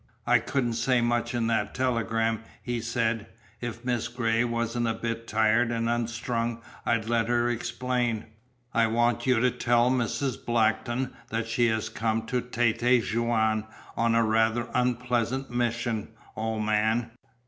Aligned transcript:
"I 0.25 0.39
couldn't 0.39 0.73
say 0.73 0.99
much 0.99 1.35
in 1.35 1.45
that 1.45 1.75
telegram," 1.75 2.41
he 2.63 2.81
said. 2.81 3.27
"If 3.59 3.85
Miss 3.85 4.07
Gray 4.07 4.43
wasn't 4.43 4.87
a 4.87 4.95
bit 4.95 5.27
tired 5.27 5.71
and 5.71 5.87
unstrung 5.87 6.63
I'd 6.87 7.07
let 7.07 7.27
her 7.27 7.51
explain. 7.51 8.25
I 8.73 8.87
want 8.87 9.27
you 9.27 9.39
to 9.39 9.51
tell 9.51 9.91
Mrs. 9.91 10.43
Blackton 10.43 11.13
that 11.29 11.47
she 11.47 11.67
has 11.67 11.87
come 11.89 12.25
to 12.25 12.41
Tête 12.41 13.03
Jaune 13.03 13.67
on 13.95 14.15
a 14.15 14.25
rather 14.25 14.69
unpleasant 14.73 15.51
mission, 15.51 16.07
old 16.35 16.63
man. 16.63 17.11